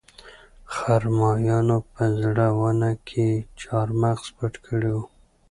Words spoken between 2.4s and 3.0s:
ونه